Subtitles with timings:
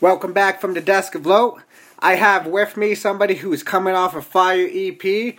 [0.00, 1.60] Welcome back from the desk of Lo.
[1.98, 5.36] I have with me somebody who's coming off a fire EP,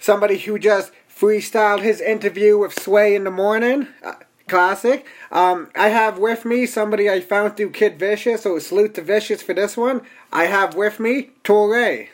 [0.00, 3.88] somebody who just freestyled his interview with Sway in the morning.
[4.02, 4.14] Uh,
[4.48, 5.06] classic.
[5.30, 9.42] Um, I have with me somebody I found through Kid Vicious, so salute to Vicious
[9.42, 10.02] for this one.
[10.32, 12.08] I have with me Torae.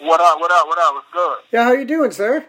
[0.00, 0.40] What up?
[0.40, 0.66] What up?
[0.66, 0.94] What up?
[0.94, 1.38] What's good?
[1.52, 2.44] Yeah, how you doing, sir?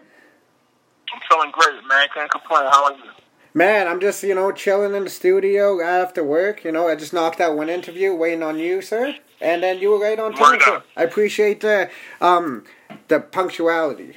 [1.12, 2.06] I'm feeling great, man.
[2.14, 2.62] Can't complain.
[2.70, 3.19] How are you?
[3.52, 6.64] Man, I'm just, you know, chilling in the studio after work.
[6.64, 9.16] You know, I just knocked out one interview waiting on you, sir.
[9.40, 10.60] And then you were right on time.
[10.60, 10.82] So.
[10.96, 12.64] I appreciate the, um,
[13.08, 14.14] the punctuality.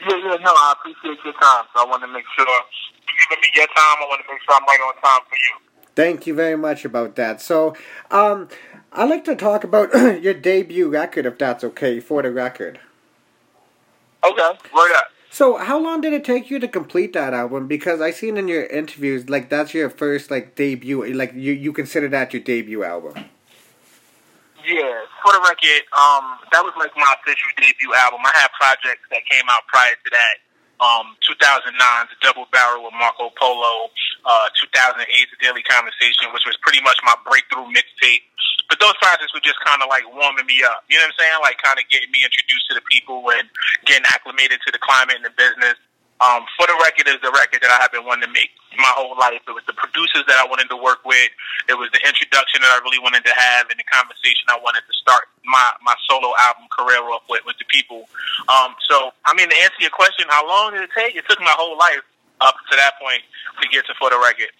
[0.00, 1.64] Yeah, yeah, no, I appreciate your time.
[1.74, 3.76] So I want to make sure you're giving me your time.
[3.76, 5.82] I want to make sure I'm right on time for you.
[5.94, 7.40] Thank you very much about that.
[7.40, 7.76] So,
[8.10, 8.48] um,
[8.92, 12.78] I'd like to talk about your debut record, if that's okay, for the record.
[14.24, 15.06] Okay, right up.
[15.32, 17.66] So, how long did it take you to complete that album?
[17.66, 21.72] Because I seen in your interviews, like that's your first like debut, like you you
[21.72, 23.16] consider that your debut album.
[24.60, 24.92] Yeah,
[25.24, 28.20] for the record, um, that was like my official debut album.
[28.28, 30.36] I had projects that came out prior to that.
[30.84, 33.88] Um, 2009, The Double Barrel with Marco Polo.
[34.22, 38.22] Uh, 2008, The Daily Conversation, which was pretty much my breakthrough mixtape.
[38.70, 40.86] But those projects were just kind of like warming me up.
[40.86, 41.38] You know what I'm saying?
[41.42, 43.50] Like kind of getting me introduced to the people and
[43.84, 45.76] getting acclimated to the climate and the business.
[46.22, 48.94] Um, for the record is the record that I have been wanting to make my
[48.94, 49.42] whole life.
[49.42, 51.28] It was the producers that I wanted to work with.
[51.66, 54.86] It was the introduction that I really wanted to have and the conversation I wanted
[54.86, 58.06] to start my, my solo album career off with, with the people.
[58.46, 61.18] Um, so, I mean, to answer your question, how long did it take?
[61.18, 62.06] It took my whole life
[62.42, 63.22] up to that point
[63.60, 64.50] to get to for the record.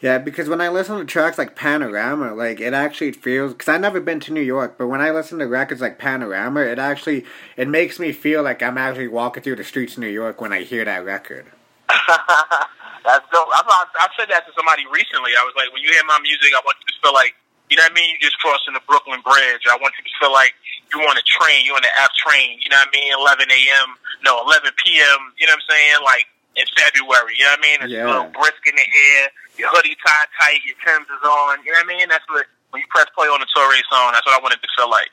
[0.00, 3.52] Yeah, because when I listen to tracks like Panorama, like it actually feels.
[3.52, 6.60] Because I've never been to New York, but when I listen to records like Panorama,
[6.60, 7.24] it actually
[7.56, 10.52] it makes me feel like I'm actually walking through the streets of New York when
[10.52, 11.46] I hear that record.
[11.88, 13.50] That's dope.
[13.50, 15.34] I, I, I said that to somebody recently.
[15.34, 17.34] I was like, when you hear my music, I want you to feel like,
[17.70, 18.14] you know what I mean?
[18.14, 19.66] You just crossing the Brooklyn Bridge.
[19.66, 20.54] I want you to feel like
[20.94, 21.66] you on a train.
[21.66, 22.62] You on the F train.
[22.62, 23.10] You know what I mean?
[23.18, 23.88] 11 a.m.
[24.22, 25.34] No, 11 p.m.
[25.42, 25.98] You know what I'm saying?
[26.06, 27.34] Like in February.
[27.38, 27.78] You know what I mean?
[27.82, 28.04] It's Yeah.
[28.04, 29.30] a little brisk in the air.
[29.56, 30.60] Your hoodie tied tight.
[30.64, 31.64] Your Timbs is on.
[31.64, 32.08] You know what I mean?
[32.08, 34.12] That's what when you press play on the Torae song.
[34.12, 35.10] That's what I wanted to feel like.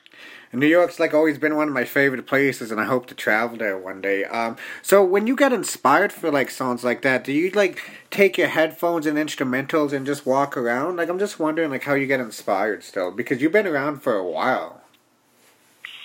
[0.52, 3.58] New York's like always been one of my favorite places, and I hope to travel
[3.58, 4.24] there one day.
[4.24, 8.38] Um, so when you get inspired for like songs like that, do you like take
[8.38, 10.96] your headphones and instrumentals and just walk around?
[10.96, 14.16] Like I'm just wondering like how you get inspired still because you've been around for
[14.16, 14.82] a while.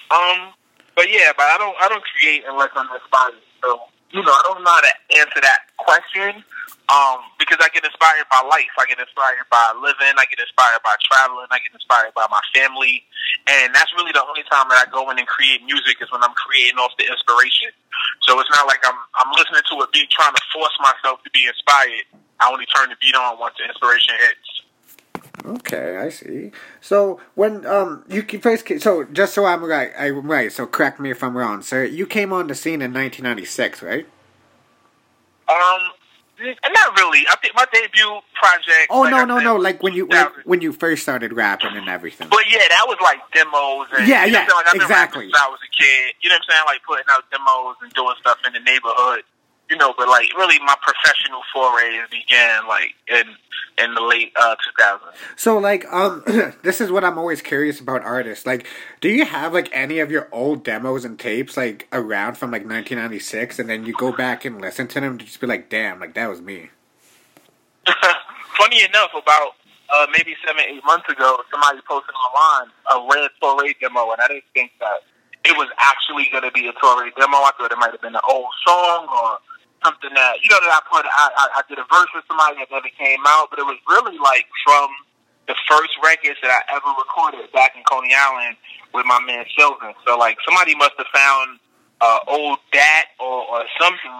[0.09, 0.51] Um,
[0.95, 3.41] but yeah, but I don't I don't create unless I'm inspired.
[3.63, 3.79] So
[4.11, 6.43] you know, I don't know how to answer that question.
[6.91, 8.67] Um, because I get inspired by life.
[8.75, 10.11] I get inspired by living.
[10.19, 11.47] I get inspired by traveling.
[11.47, 13.07] I get inspired by my family,
[13.47, 16.19] and that's really the only time that I go in and create music is when
[16.19, 17.71] I'm creating off the inspiration.
[18.27, 21.31] So it's not like I'm I'm listening to a beat trying to force myself to
[21.31, 22.11] be inspired.
[22.43, 24.50] I only turn the beat on once the inspiration hits.
[25.45, 26.51] Okay, I see.
[26.81, 30.51] So when um you first ca- so just so I'm right, I'm right.
[30.51, 31.83] So correct me if I'm wrong, sir.
[31.83, 34.05] You came on the scene in 1996, right?
[35.49, 35.81] Um,
[36.41, 37.25] not really.
[37.29, 38.87] I think my debut project.
[38.89, 39.55] Oh like no I no said, no!
[39.57, 42.29] Like when you like when you first started rapping and everything.
[42.29, 44.57] But yeah, that was like demos and Yeah, yeah, what I'm saying?
[44.57, 45.29] like, I've been exactly.
[45.33, 46.63] I was a kid, you know what I'm saying?
[46.65, 49.23] Like putting out demos and doing stuff in the neighborhood,
[49.71, 49.93] you know.
[49.97, 53.35] But like really, my professional forays began like in
[53.77, 54.99] in the late uh 2000s.
[55.35, 56.23] So like um
[56.63, 58.45] this is what I'm always curious about artists.
[58.45, 58.67] Like
[58.99, 62.61] do you have like any of your old demos and tapes like around from like
[62.61, 65.99] 1996 and then you go back and listen to them to just be like damn
[65.99, 66.69] like that was me.
[68.57, 69.53] Funny enough, about
[69.91, 74.27] uh maybe seven eight months ago, somebody posted online a red Torae demo, and I
[74.27, 75.01] didn't think that
[75.43, 77.37] it was actually going to be a Torae demo.
[77.37, 79.39] I thought it might have been an old song or
[79.83, 81.05] something that you know that I put.
[81.05, 83.77] I, I, I did a verse with somebody that never came out, but it was
[83.89, 84.89] really like from
[85.47, 88.57] the first records that I ever recorded back in Coney Island
[88.93, 89.93] with my man Sylvan.
[90.05, 91.59] So like somebody must have found
[92.01, 94.15] uh, old dat or, or something.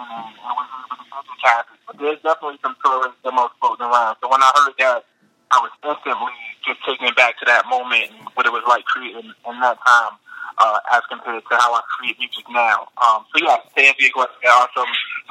[1.87, 4.17] But there's definitely some Torae's demos floating around.
[4.21, 5.05] So when I heard that,
[5.51, 9.33] I was instantly just taken back to that moment and what it was like creating
[9.33, 10.13] in that time
[10.57, 12.87] uh, as compared to how I create music now.
[13.01, 14.53] Um, so yeah, to answer your question, there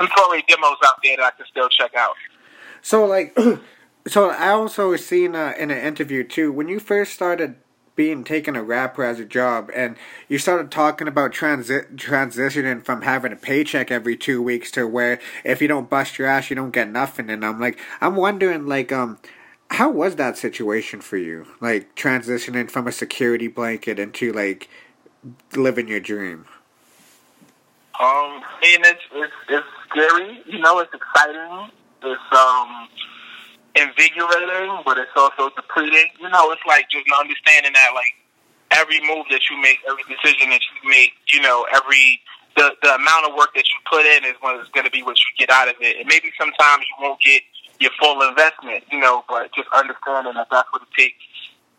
[0.01, 2.15] some Torae demos out there that I can still check out.
[2.83, 3.37] So like
[4.07, 7.57] so I also seen uh, in an interview too when you first started
[7.97, 13.03] being taking a rapper as a job and you started talking about transi- transitioning from
[13.03, 16.57] having a paycheck every two weeks to where if you don't bust your ass you
[16.57, 17.29] don't get nothing.
[17.29, 19.19] And I'm like I'm wondering like um
[19.73, 21.47] how was that situation for you?
[21.61, 24.69] Like transitioning from a security blanket into like
[25.55, 26.47] living your dream
[28.01, 30.79] Um, and it's, it's it's scary, you know.
[30.81, 31.69] It's exciting.
[32.03, 32.89] It's um,
[33.77, 36.09] invigorating, but it's also depleting.
[36.19, 38.17] You know, it's like just understanding that like
[38.73, 42.21] every move that you make, every decision that you make, you know, every
[42.57, 45.03] the the amount of work that you put in is what is going to be
[45.03, 46.01] what you get out of it.
[46.01, 47.43] And maybe sometimes you won't get
[47.81, 51.21] your full investment, you know, but just understanding that that's what it takes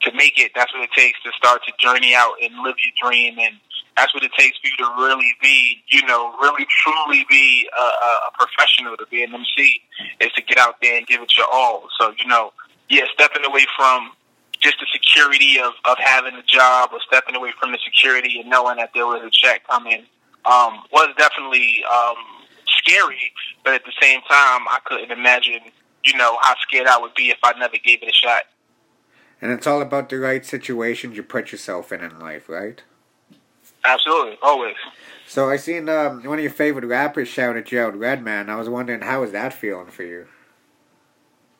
[0.01, 0.51] to make it.
[0.53, 3.57] That's what it takes to start to journey out and live your dream and
[3.97, 7.81] that's what it takes for you to really be, you know, really truly be a,
[7.81, 9.81] a professional to be an MC
[10.19, 11.87] is to get out there and give it your all.
[11.99, 12.53] So, you know,
[12.89, 14.11] yeah, stepping away from
[14.59, 18.49] just the security of, of having a job or stepping away from the security and
[18.49, 20.05] knowing that there was a check coming
[20.45, 22.15] um, was definitely um,
[22.67, 23.31] scary.
[23.63, 25.59] But at the same time, I couldn't imagine,
[26.03, 28.43] you know, how scared I would be if I never gave it a shot.
[29.41, 32.83] And it's all about the right situations you put yourself in in life, right?
[33.83, 34.75] Absolutely, always.
[35.27, 38.49] So I seen um, one of your favorite rappers shout at you out, Redman.
[38.49, 40.27] I was wondering how was that feeling for you?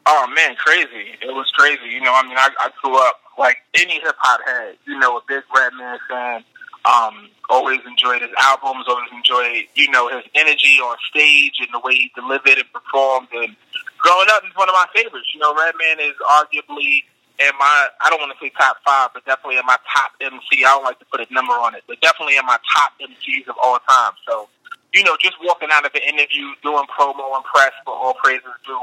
[0.06, 1.16] Oh man, crazy!
[1.22, 1.90] It was crazy.
[1.90, 4.78] You know, I mean, I, I grew up like any hip hop head.
[4.86, 6.44] You know, a big Redman fan.
[6.84, 8.86] Um, always enjoyed his albums.
[8.88, 13.28] Always enjoyed, you know, his energy on stage and the way he delivered and performed.
[13.34, 13.56] And
[14.00, 15.28] growing up, he's one of my favorites.
[15.34, 17.04] You know, Redman is arguably
[17.42, 20.62] in my I don't want to say top five, but definitely in my top MC.
[20.64, 23.50] I don't like to put a number on it, but definitely in my top MCs
[23.50, 24.14] of all time.
[24.28, 24.48] So,
[24.94, 28.54] you know, just walking out of an interview, doing promo and press for all praises
[28.66, 28.78] due,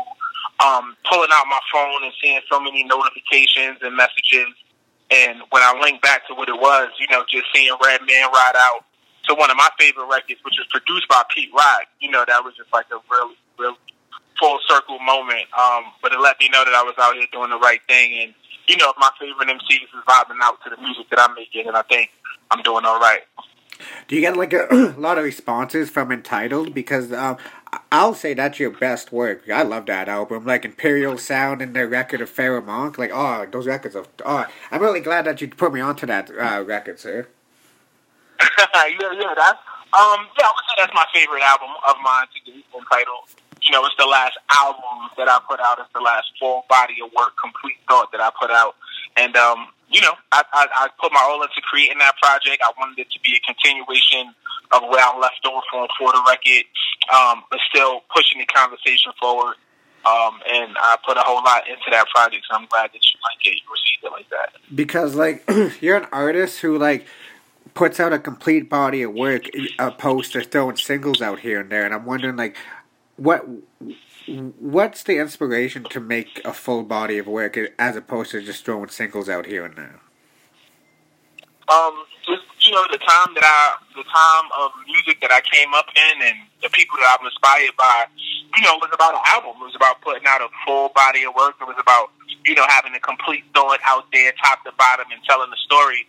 [0.65, 4.51] um, pulling out my phone and seeing so many notifications and messages.
[5.11, 8.57] And when I link back to what it was, you know, just seeing Redman ride
[8.57, 8.85] out
[9.29, 12.45] to one of my favorite records, which was produced by Pete Rock, you know, that
[12.45, 13.77] was just like a really, really
[14.39, 15.47] full circle moment.
[15.59, 18.19] Um, but it let me know that I was out here doing the right thing
[18.23, 18.35] and
[18.69, 21.77] you know, my favorite MCs is vibing out to the music that I'm making, and
[21.77, 22.11] I think
[22.51, 23.23] I'm doing all right.
[24.07, 26.75] Do you get like a, lot of responses from Entitled?
[26.75, 27.39] Because um,
[27.91, 29.49] I'll say that's your best work.
[29.49, 32.99] I love that album, like Imperial Sound and the record of Pharoahe Monch.
[32.99, 34.05] Like, oh, those records are.
[34.25, 37.27] Oh, I'm really glad that you put me onto that uh, record, sir.
[38.59, 39.59] yeah, yeah, that's
[39.89, 42.65] um, yeah, I would say that's my favorite album of mine to date.
[42.77, 43.29] Entitled
[43.69, 45.79] you know, it's the last album that I put out.
[45.79, 48.77] It's the last full body of work, complete thought that I put out.
[49.17, 52.63] And, um, you know, I, I, I put my all into creating that project.
[52.65, 54.33] I wanted it to be a continuation
[54.73, 56.65] of where I left off on for the record,
[57.13, 59.57] um, but still pushing the conversation forward.
[60.07, 63.21] Um, and I put a whole lot into that project, so I'm glad that you
[63.21, 64.57] like it, you received it like that.
[64.75, 65.45] Because, like,
[65.83, 67.07] you're an artist who, like,
[67.75, 69.45] puts out a complete body of work
[69.79, 72.57] opposed to throwing singles out here and there, and I'm wondering, like,
[73.19, 73.45] what
[74.59, 78.89] what's the inspiration to make a full body of work as opposed to just throwing
[78.89, 80.01] singles out here and there?
[81.69, 85.75] Um, just you know, the time that I, the time of music that I came
[85.75, 88.07] up in, and the people that I'm inspired by,
[88.57, 89.61] you know, it was about an album.
[89.61, 91.57] It was about putting out a full body of work.
[91.61, 92.15] It was about
[92.47, 96.07] you know having a complete thought out there, top to bottom, and telling the story.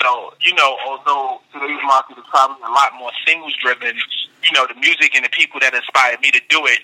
[0.00, 4.66] So, you know, although today's market is probably a lot more singles driven, you know,
[4.66, 6.80] the music and the people that inspired me to do it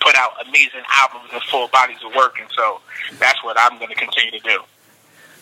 [0.00, 2.38] put out amazing albums and full bodies of work.
[2.40, 2.80] And so
[3.18, 4.60] that's what I'm going to continue to do.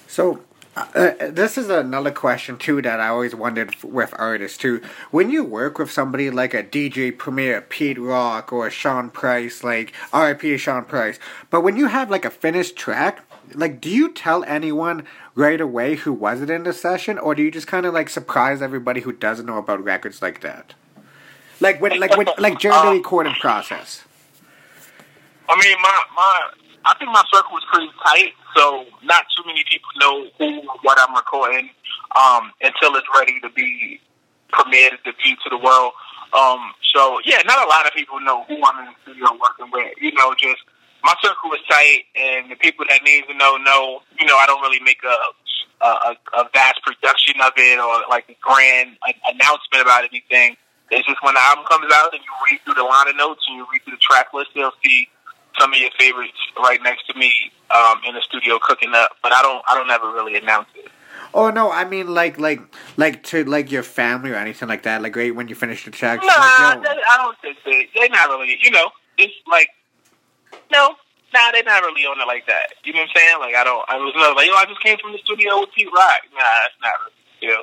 [0.07, 0.41] So,
[0.75, 4.81] uh, uh, this is another question too that I always wondered with artists too.
[5.11, 9.93] When you work with somebody like a DJ Premier, Pete Rock, or Sean Price, like
[10.13, 10.57] R.I.P.
[10.57, 11.19] Sean Price,
[11.51, 13.23] but when you have like a finished track,
[13.55, 17.51] like do you tell anyone right away who wasn't in the session, or do you
[17.51, 20.75] just kind of like surprise everybody who doesn't know about records like that?
[21.61, 24.03] Like when, like when, like during the um, recording process.
[25.49, 26.51] I mean, my my,
[26.85, 30.99] I think my circle is pretty tight, so not too many people know who what
[30.99, 31.71] I'm recording
[32.17, 34.01] um, until it's ready to be
[34.53, 35.93] premiered, be to the world.
[36.33, 39.71] Um, so yeah, not a lot of people know who I'm in the studio working
[39.73, 39.93] with.
[40.01, 40.63] You know, just
[41.03, 44.03] my circle is tight, and the people that need to know know.
[44.19, 45.17] You know, I don't really make a
[45.83, 48.97] a, a vast production of it or like a grand
[49.29, 50.57] announcement about anything.
[50.91, 53.43] It's just when the album comes out and you read through the line of notes
[53.49, 55.09] and you read through the track list, you'll see
[55.59, 57.33] some of your favorites right next to me
[57.71, 59.13] um, in the studio cooking up.
[59.23, 60.91] But I don't, I don't ever really announce it.
[61.35, 62.61] Oh no, I mean like like
[62.99, 65.01] like to like your family or anything like that.
[65.01, 66.21] Like right when you finish the track.
[66.21, 68.59] Nah, like, I don't think they they're not really.
[68.61, 69.69] You know, it's like
[70.71, 70.95] no,
[71.35, 72.75] nah, they're not really on it like that.
[72.85, 73.39] You know what I'm saying?
[73.41, 73.85] Like I don't.
[73.89, 76.21] I was never like, yo, I just came from the studio with Pete Rock.
[76.33, 77.13] Nah, that's not really.
[77.41, 77.63] You know.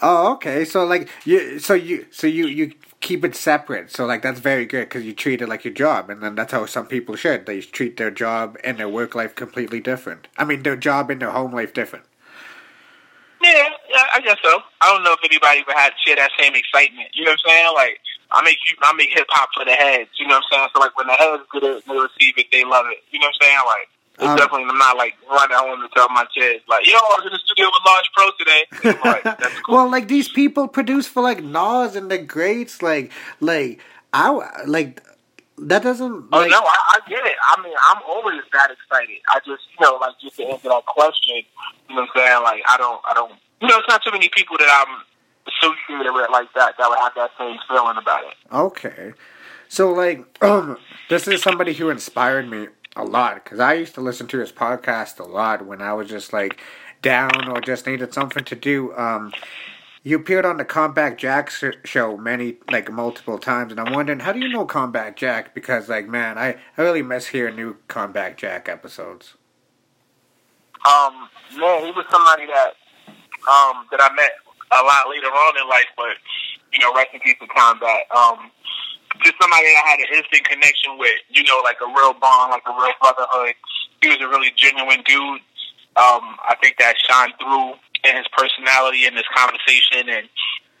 [0.00, 0.64] Oh, okay.
[0.64, 3.90] So like you, so you, so you, you keep it separate.
[3.90, 6.52] So like that's very good because you treat it like your job, and then that's
[6.52, 7.46] how some people should.
[7.46, 10.28] They treat their job and their work life completely different.
[10.36, 12.04] I mean, their job and their home life different.
[13.42, 14.60] Yeah, yeah, I guess so.
[14.80, 17.08] I don't know if anybody ever had share that same excitement.
[17.14, 17.74] You know what I'm saying?
[17.74, 20.10] Like I make you, I make hip hop for the heads.
[20.18, 20.68] You know what I'm saying?
[20.74, 22.98] So like when the heads get it, they receive it, they love it.
[23.10, 23.58] You know what I'm saying?
[23.66, 26.96] Like it's Um, definitely I'm not like running home to tell my kids like, yo,
[26.96, 28.62] I was in the studio with Large Pro today.
[29.04, 29.74] Like, that's cool.
[29.76, 33.80] well, like these people produce for like Nas and the greats, like like
[34.12, 34.30] I
[34.66, 35.02] like
[35.58, 37.36] that doesn't Oh no, I, I get it.
[37.42, 39.18] I mean, I'm always that excited.
[39.34, 41.36] I just, you know, like just to answer that question,
[41.88, 42.42] you know what I'm saying?
[42.42, 45.02] Like, I don't, I don't, you know, it's not too many people that I'm
[45.48, 48.34] associated with it like that that would have that same feeling about it.
[48.52, 49.12] Okay.
[49.68, 50.78] So, like, um,
[51.08, 54.52] this is somebody who inspired me a lot because I used to listen to his
[54.52, 56.60] podcast a lot when I was just like
[57.02, 58.96] down or just needed something to do.
[58.96, 59.32] Um,
[60.02, 61.50] you appeared on the Combat Jack
[61.84, 65.54] show many, like, multiple times, and I'm wondering, how do you know Combat Jack?
[65.54, 69.34] Because, like, man, I, I really miss hearing new Combat Jack episodes.
[70.86, 71.28] Um,
[71.58, 72.74] man, he was somebody that,
[73.50, 74.30] um, that I met
[74.72, 76.16] a lot later on in life, but
[76.72, 78.04] you know, rest in peace to combat.
[78.12, 78.50] Um,
[79.24, 82.66] just somebody I had an instant connection with, you know, like a real bond, like
[82.66, 83.54] a real brotherhood.
[84.02, 85.42] He was a really genuine dude.
[85.96, 87.74] Um, I think that shined through
[88.06, 90.28] in his personality and his conversation and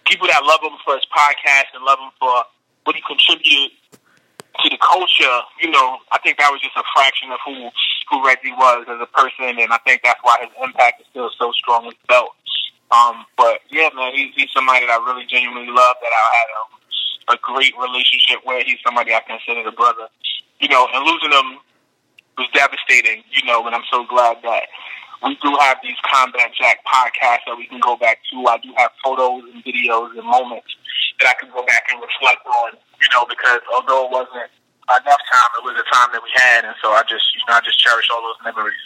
[0.06, 2.44] people that love him for his podcast and love him for
[2.84, 3.74] what he contributed
[4.62, 7.70] to the culture, you know, I think that was just a fraction of who
[8.10, 11.30] who Reggie was as a person, and I think that's why his impact is still
[11.38, 12.32] so strongly felt.
[12.90, 15.96] Um, but yeah, man, he's, he's somebody that I really genuinely love.
[16.00, 16.62] That I had a,
[17.34, 18.64] a great relationship with.
[18.64, 20.08] He's somebody I consider a brother.
[20.60, 21.60] You know, and losing him
[22.36, 23.22] was devastating.
[23.32, 24.72] You know, and I'm so glad that
[25.22, 28.36] we do have these Combat Jack podcasts that we can go back to.
[28.46, 30.72] I do have photos and videos and moments
[31.20, 32.78] that I can go back and reflect on.
[33.02, 34.50] You know, because although it wasn't
[34.88, 37.54] enough time, it was a time that we had, and so I just, you know,
[37.54, 38.80] I just cherish all those memories.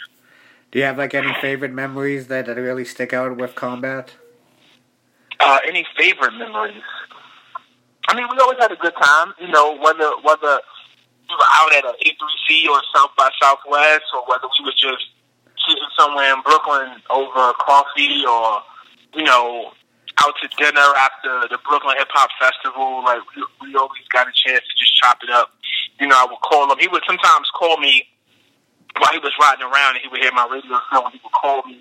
[0.73, 4.15] Do you have, like, any favorite memories that, that really stick out with Combat?
[5.39, 6.81] Uh, any favorite memories?
[8.07, 9.33] I mean, we always had a good time.
[9.39, 10.61] You know, whether whether
[11.29, 15.13] we were out at a A3C or South by Southwest, or whether we were just
[15.61, 18.63] sitting somewhere in Brooklyn over coffee, or
[19.13, 19.73] you know,
[20.25, 23.03] out to dinner after the Brooklyn Hip Hop Festival.
[23.03, 25.51] Like we, we always got a chance to just chop it up.
[26.01, 26.79] You know, I would call him.
[26.79, 28.07] He would sometimes call me
[28.97, 31.33] while he was riding around, and he would hear my radio show, and he would
[31.33, 31.79] call me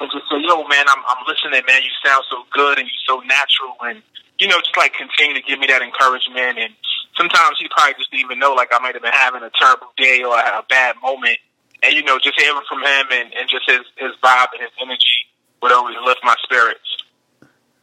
[0.00, 1.82] and just say, "Yo, man, I'm I'm listening, man.
[1.82, 4.02] You sound so good, and you're so natural, and
[4.38, 6.72] you know, just like continue to give me that encouragement." And
[7.16, 9.92] sometimes he probably just didn't even know, like I might have been having a terrible
[9.96, 11.38] day or a bad moment,
[11.82, 14.74] and you know, just hearing from him and and just his his vibe and his
[14.80, 15.28] energy
[15.62, 17.04] would always lift my spirits.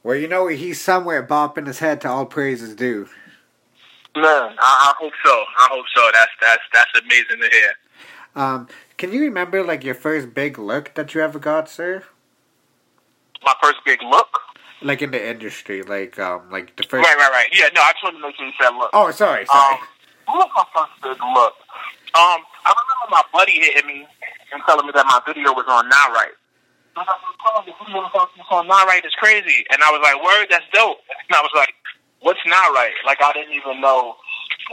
[0.04, 3.10] Well, you know, he's somewhere bopping his head to all praises due.
[4.16, 5.32] Man, I, I hope so.
[5.32, 6.10] I hope so.
[6.14, 7.74] That's that's that's amazing to hear.
[8.36, 12.04] Um, can you remember like your first big look that you ever got, sir?
[13.44, 14.40] My first big look.
[14.82, 17.06] Like in the industry, like um, like the first.
[17.08, 17.48] Right, right, right.
[17.54, 18.90] Yeah, no, I just wanted to make sure you said look.
[18.94, 19.76] Oh, sorry, sorry.
[19.76, 19.80] Um,
[20.28, 21.54] what was my first big look?
[22.16, 24.08] Um, I remember my buddy hitting me
[24.52, 26.36] and telling me that my video was on Nah Right.
[26.96, 29.66] I was like, "Oh, the video was on Nah Right is crazy.
[29.72, 31.04] And I was like, word, that's dope.
[31.28, 31.76] And I was like,
[32.20, 32.96] what's Nah Right?
[33.06, 34.16] Like, I didn't even know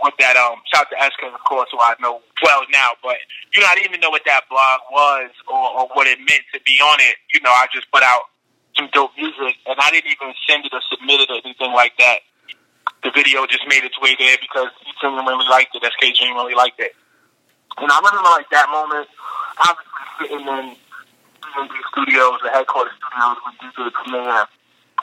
[0.00, 3.16] what that, um, shout to Eskay, of course, who I know well now, but,
[3.54, 6.48] you know, I didn't even know what that blog was or, or what it meant
[6.54, 7.16] to be on it.
[7.34, 8.32] You know, I just put out
[8.76, 11.92] some dope music, and I didn't even send it or submit it or anything like
[11.98, 12.24] that.
[13.04, 15.82] The video just made its way there because he genuinely liked it.
[15.82, 16.94] Eskay genuinely liked it.
[17.78, 19.08] And I remember like that moment,
[19.58, 24.46] obviously sitting in D&D Studios, the headquarters studios with DJ Premier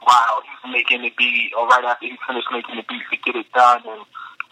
[0.03, 3.36] while he's making the beat, or right after he finished making the beat to get
[3.36, 4.01] it done and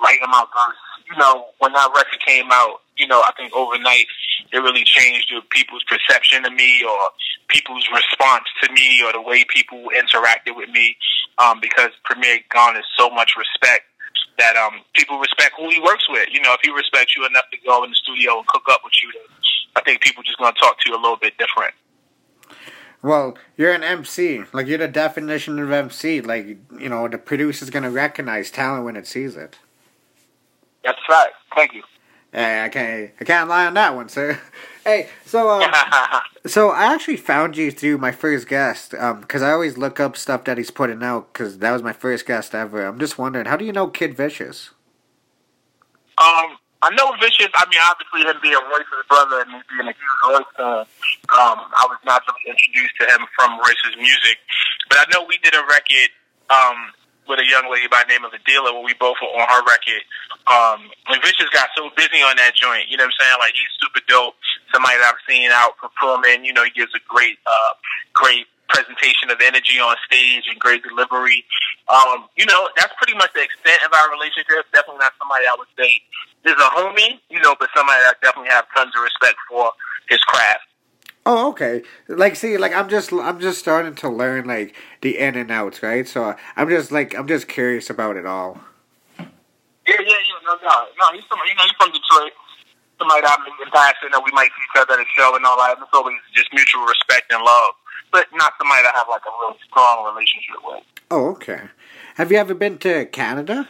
[0.02, 0.78] writing my verse.
[1.10, 4.06] You know, when that record came out, you know, I think overnight
[4.52, 7.00] it really changed people's perception of me or
[7.48, 10.98] people's response to me or the way people interacted with me
[11.38, 13.86] um, because Premier garners so much respect
[14.38, 16.30] that um, people respect who he works with.
[16.32, 18.82] You know, if he respects you enough to go in the studio and cook up
[18.84, 19.28] with you, then
[19.76, 21.74] I think people just going to talk to you a little bit different.
[23.02, 24.44] Well, you're an MC.
[24.54, 26.22] Like you're the definition of MC.
[26.22, 29.58] Like you know, the producer's gonna recognize talent when it sees it.
[30.88, 31.32] That's right.
[31.54, 31.84] Thank you.
[32.32, 34.40] Hey, I can't, I can't lie on that one, sir.
[34.88, 35.70] Hey, so um,
[36.48, 40.16] so I actually found you through my first guest, um, because I always look up
[40.16, 42.86] stuff that he's putting out, because that was my first guest ever.
[42.86, 44.70] I'm just wondering, how do you know Kid Vicious?
[46.18, 47.52] Um, I know Vicious.
[47.54, 50.88] I mean, obviously, him being Royce's brother and being a huge Royce fan,
[51.36, 54.38] um, I was naturally introduced to him from Royce's music.
[54.88, 56.10] But I know we did a record
[56.50, 56.78] um,
[57.28, 59.64] with a young lady by the name of Adela where we both were on her
[59.68, 60.04] record.
[60.48, 63.38] Um, and Vicious got so busy on that joint, you know what I'm saying?
[63.40, 64.36] Like, he's super dope.
[64.74, 67.74] Somebody that I've seen out performing, you know, he gives a great, uh,
[68.14, 71.44] great presentation of energy on stage and great delivery.
[71.88, 74.68] Um, you know, that's pretty much the extent of our relationship.
[74.72, 76.04] Definitely not somebody I would say
[76.44, 79.72] is a homie, you know, but somebody I definitely have tons of respect for
[80.12, 80.68] his craft.
[81.28, 81.84] Oh, okay.
[82.08, 85.84] Like, see, like I'm just, I'm just starting to learn like the in and outs,
[85.84, 86.08] right?
[86.08, 88.62] So I'm just like, I'm just curious about it all.
[89.20, 89.28] Yeah,
[90.00, 90.40] yeah, yeah.
[90.48, 91.06] No, no, no.
[91.12, 92.32] He's from, you know, he's from Detroit.
[92.98, 95.44] Somebody that I'm in passing, and we might see each other at a show and
[95.46, 95.76] all that.
[95.78, 97.76] It's always just mutual respect and love,
[98.14, 100.84] but not somebody that I have like a really strong relationship with.
[101.12, 101.68] Oh, okay.
[102.16, 103.68] Have you ever been to Canada?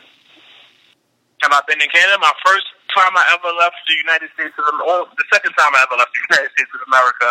[1.42, 2.20] Have I been to Canada?
[2.22, 5.86] My first time I ever left the United States of America, the second time I
[5.86, 7.30] ever left the United States of America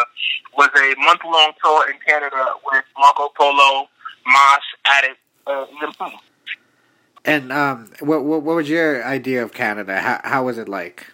[0.54, 3.90] was a month long tour in Canada with Marco Polo,
[4.26, 6.23] Moss, Addict, uh, EMP.
[7.26, 9.99] And um, what, what what was your idea of Canada?
[9.99, 11.11] How how was it like?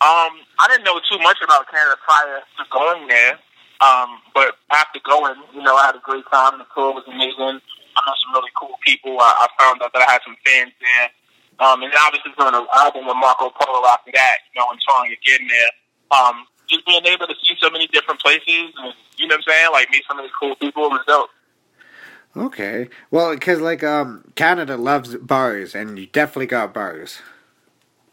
[0.00, 3.36] Um, I didn't know too much about Canada prior to going there.
[3.84, 6.56] Um, but after going, you know, I had a great time.
[6.56, 7.60] The tour was amazing.
[7.60, 9.20] I met some really cool people.
[9.20, 11.10] I, I found out that I had some fans there.
[11.58, 15.10] Um, and obviously doing an album with Marco Polo after that, you know, and trying
[15.10, 15.70] to get in there.
[16.10, 19.52] Um, just being able to see so many different places and, you know what I'm
[19.52, 19.72] saying?
[19.72, 21.30] Like, meet so many cool people was dope.
[22.36, 22.88] Okay.
[23.10, 27.20] Well, because, like, um, Canada loves bars, and you definitely got bars.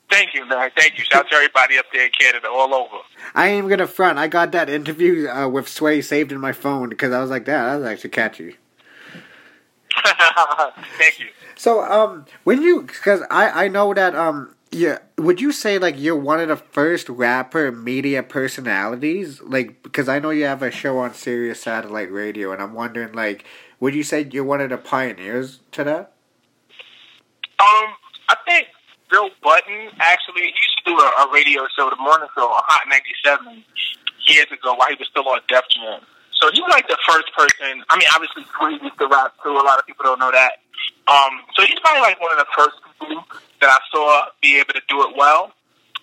[0.09, 0.69] Thank you, man.
[0.77, 1.03] Thank you.
[1.03, 2.97] Shout out to everybody up there in Canada, all over.
[3.33, 4.19] I ain't even gonna front.
[4.19, 7.45] I got that interview uh, with Sway saved in my phone because I was like,
[7.45, 8.57] "That that was actually catchy."
[10.97, 11.27] Thank you.
[11.55, 15.95] So, um, when you, because I I know that um, yeah, would you say like
[15.97, 19.41] you're one of the first rapper media personalities?
[19.41, 23.13] Like, because I know you have a show on Sirius Satellite Radio, and I'm wondering,
[23.13, 23.45] like,
[23.79, 26.13] would you say you're one of the pioneers to that?
[27.59, 27.93] Um,
[28.29, 28.67] I think
[29.11, 32.61] Bill Button actually he used to do a, a radio show, the morning show on
[32.65, 33.63] Hot 97
[34.27, 36.01] years ago while he was still on Def Jam.
[36.43, 37.85] So he was like the first person.
[37.87, 39.51] I mean, obviously Sway used to rap too.
[39.51, 40.59] A lot of people don't know that.
[41.07, 43.23] Um, so he's probably like one of the first people
[43.61, 45.53] that I saw be able to do it well.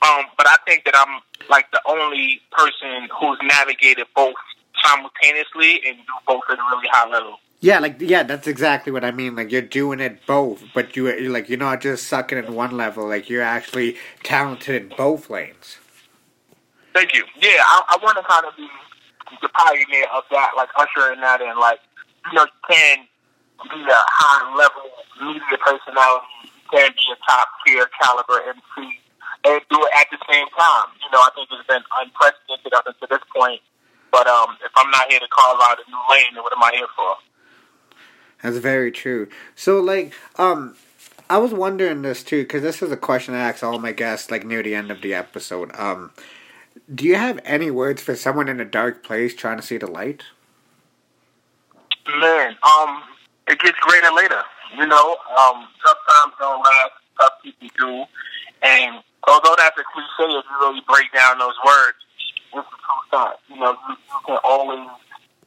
[0.01, 1.21] Um, but I think that I'm
[1.51, 4.35] like the only person who's navigated both
[4.83, 7.37] simultaneously and do both at a really high level.
[7.61, 9.37] Yeah, like yeah, that's exactly what I mean.
[9.37, 12.79] Like you're doing it both, but you you're like you're not just sucking in one
[12.79, 13.07] level.
[13.07, 15.77] Like you're actually talented in both lanes.
[16.95, 17.27] Thank you.
[17.39, 18.67] Yeah, I, I want to kind of be
[19.43, 21.59] the pioneer of that, like ushering that in.
[21.59, 21.81] Like
[22.27, 23.07] you know, you can
[23.65, 24.89] be a high level
[25.21, 28.99] media personality, you can be a top tier caliber MC,
[29.45, 30.89] and do it at the same time.
[31.03, 33.61] You know, I think it's been unprecedented up until this point.
[34.11, 36.63] But um, if I'm not here to carve out a new lane, then what am
[36.63, 37.17] I here for?
[38.43, 39.29] That's very true.
[39.55, 40.75] So, like, um,
[41.29, 44.31] I was wondering this too because this is a question I ask all my guests,
[44.31, 45.71] like near the end of the episode.
[45.75, 46.11] Um,
[46.93, 49.87] do you have any words for someone in a dark place trying to see the
[49.87, 50.23] light?
[52.09, 53.03] Man, um,
[53.47, 54.43] it gets greater later.
[54.77, 58.05] You know, um, tough times don't last, tough people do.
[58.63, 61.99] And although that's a cliche, if you really break down those words,
[62.55, 62.67] it's
[63.13, 63.33] a.
[63.49, 64.89] You know, you, you can always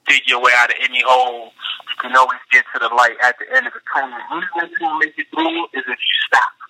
[0.07, 1.51] dig your way out of any hole.
[1.89, 4.17] You can always get to the light at the end of the tunnel.
[4.17, 6.62] The only way to make it through is if you stop.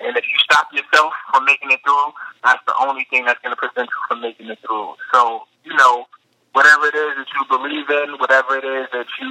[0.00, 3.54] And if you stop yourself from making it through, that's the only thing that's going
[3.54, 4.96] to prevent you from making it through.
[5.12, 6.06] So, you know,
[6.52, 9.30] whatever it is that you believe in, whatever it is that you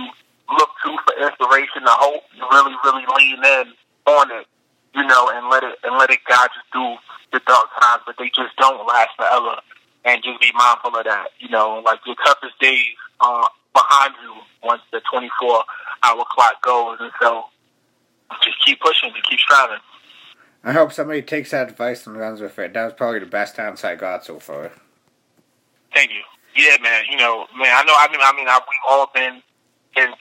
[0.53, 3.65] look to for inspiration or hope, you really, really lean in
[4.05, 4.45] on it,
[4.93, 6.95] you know, and let it and let it guide you through
[7.33, 9.61] the dark times, but they just don't last forever.
[10.05, 14.33] And just be mindful of that, you know, like your toughest days are behind you
[14.63, 15.63] once the 24
[16.03, 16.97] hour clock goes.
[17.01, 17.45] And so
[18.41, 19.83] just keep pushing, just keep striving.
[20.63, 22.73] I hope somebody takes that advice and runs with it.
[22.73, 24.71] That was probably the best answer I got so far.
[25.93, 26.21] Thank you.
[26.55, 27.03] Yeah, man.
[27.09, 27.71] You know, man.
[27.75, 27.93] I know.
[27.95, 29.41] I mean, I mean, I, we've all been
[29.95, 30.13] in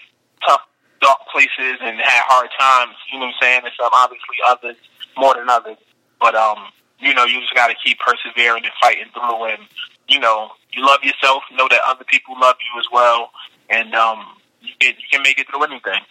[0.46, 0.60] tough,
[1.00, 2.96] dark places and had hard times.
[3.12, 3.60] You know what I'm saying?
[3.64, 4.76] And some obviously others
[5.16, 5.78] more than others.
[6.20, 6.58] But um,
[7.00, 9.44] you know, you just got to keep persevering and fighting through.
[9.44, 9.62] And
[10.08, 11.42] you know, you love yourself.
[11.52, 13.30] Know that other people love you as well,
[13.70, 14.24] and um,
[14.62, 16.02] you can you can make it through anything.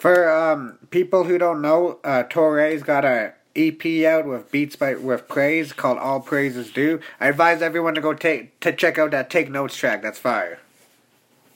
[0.00, 4.94] For um, people who don't know, uh, Torae's got a EP out with beats by
[4.94, 9.10] with praise called "All Praises Due." I advise everyone to go take to check out
[9.10, 10.00] that "Take Notes" track.
[10.00, 10.58] That's fire.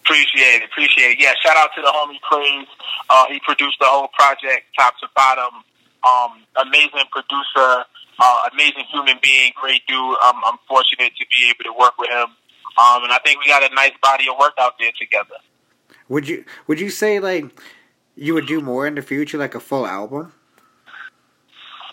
[0.03, 1.21] Appreciate it, appreciate it.
[1.21, 2.69] Yeah, shout out to the homie Praise.
[3.09, 5.65] Uh, he produced the whole project, top to bottom.
[6.05, 7.85] Um, amazing producer,
[8.19, 9.97] uh, amazing human being, great dude.
[9.97, 12.29] Um, I'm fortunate to be able to work with him,
[12.77, 15.37] um, and I think we got a nice body of work out there together.
[16.11, 17.47] Would you Would you say like
[18.17, 20.33] you would do more in the future, like a full album?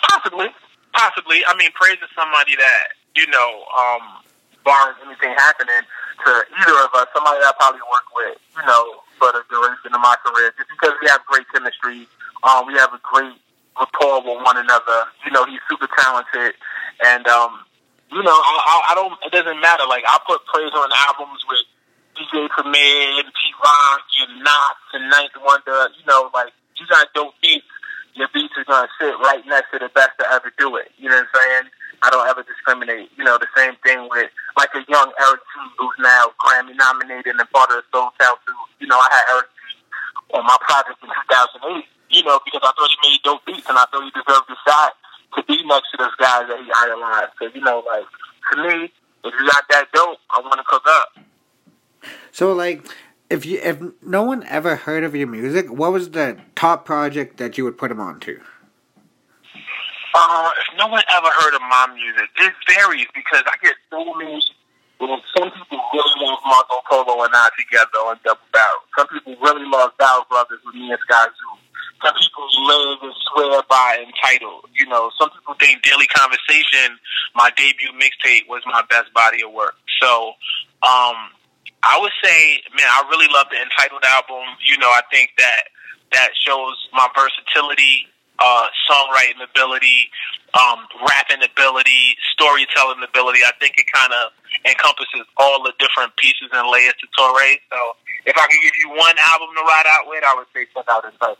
[0.10, 0.47] Possibly,
[0.93, 1.41] possibly.
[1.47, 3.63] I mean, Praise is somebody that you know.
[3.77, 4.21] Um,
[4.63, 5.84] barring anything happening
[6.25, 6.31] to
[6.62, 10.01] either of us, somebody that I probably work with, you know, for the duration of
[10.01, 12.07] my career, just because we have great chemistry.
[12.45, 13.38] Um, we have a great
[13.77, 15.10] rapport with one another.
[15.25, 16.57] You know, he's super talented,
[17.05, 17.62] and um,
[18.10, 19.13] you know, I, I, I don't.
[19.25, 19.86] It doesn't matter.
[19.86, 21.65] Like I put praise on albums with
[22.15, 25.88] DJ Premier Pete Rock and Knox and Ninth Wonder.
[25.95, 27.65] You know, like you got dope beats.
[28.15, 30.91] Your beats are gonna sit right next to the best to ever do it.
[30.97, 31.65] You know what I'm saying?
[32.04, 33.13] I don't ever discriminate.
[33.15, 37.38] You know, the same thing with like a young Eric G, who's now Grammy nominated
[37.38, 39.62] and part of the Soul Council You know, I had Eric G
[40.34, 41.86] on my project in 2008.
[42.12, 44.58] You know, because I thought he made dope beats and I thought he deserved a
[44.67, 45.00] shot
[45.38, 47.32] to be next to those guys that he idolized.
[47.39, 48.91] So you know, like to me,
[49.24, 51.31] if you got that dope, I want to cook up.
[52.31, 52.85] So like,
[53.29, 57.37] if you if no one ever heard of your music, what was the top project
[57.37, 58.39] that you would put them on to?
[60.13, 64.03] Uh, if no one ever heard of my music, it varies because I get so
[64.15, 64.41] many.
[64.99, 68.85] Well, some people really love Marco Polo and I together on Double Barrel.
[68.97, 71.57] Some people really love Barrel Brothers with me and Skyzoo.
[72.03, 74.69] Some people live and swear by Entitled.
[74.77, 76.99] You know, some people think Daily Conversation,
[77.35, 79.75] my debut mixtape, was my best body of work.
[80.01, 80.33] So,
[80.83, 81.15] um,
[81.84, 84.46] I would say, man, I really love the Entitled album.
[84.65, 85.74] You know, I think that
[86.13, 88.06] that shows my versatility,
[88.39, 90.10] uh, songwriting ability,
[90.54, 93.39] um, rapping ability, storytelling ability.
[93.46, 94.32] I think it kind of
[94.65, 97.58] encompasses all the different pieces and layers to Torae.
[97.72, 97.80] So
[98.26, 100.86] if I could give you one album to ride out with, I would say Check
[100.91, 101.38] Out Entitled.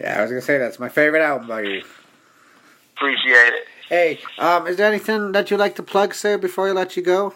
[0.00, 1.82] Yeah, I was gonna say that's my favorite album by you.
[2.96, 3.66] Appreciate it.
[3.88, 7.02] Hey, um, is there anything that you'd like to plug, sir, before I let you
[7.02, 7.34] go?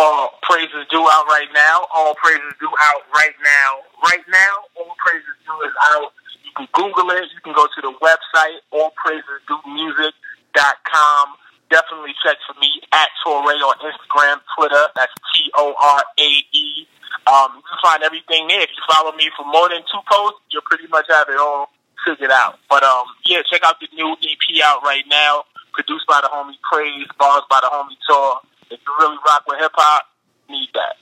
[0.00, 1.84] All praises due out right now.
[1.92, 3.84] All praises due out right now.
[4.00, 6.16] Right now, all praises due is out.
[6.40, 7.28] You can Google it.
[7.36, 11.24] You can go to the website, allpraisesduemusic.com.
[11.68, 14.88] Definitely check for me at Torae on Instagram, Twitter.
[14.96, 16.88] That's T O R A E.
[17.28, 18.62] Um, you can find everything there.
[18.62, 21.68] If you follow me for more than two posts, you'll pretty much have it all
[22.08, 22.58] figured out.
[22.70, 26.56] But um, yeah, check out the new EP out right now, produced by the homie
[26.72, 28.40] Praise, bars by the homie Tor.
[28.70, 30.04] If you really rock with hip hop,
[30.48, 30.96] need that.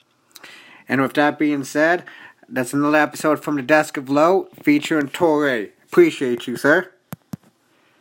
[0.89, 2.05] And with that being said,
[2.49, 5.71] that's another episode from the Desk of Lo featuring Torae.
[5.87, 6.91] Appreciate you, sir.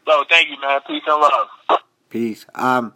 [0.08, 0.80] Lo, thank you, man.
[0.88, 1.80] Peace and love.
[2.10, 2.45] Peace.
[2.56, 2.93] Um.